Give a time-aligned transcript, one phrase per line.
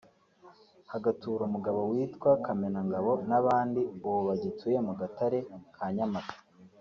[0.91, 5.39] hagatura umugabo witwa Kamenangabo n’abandi ubu bagituye ku Gatare
[5.75, 6.35] ka Nyamata”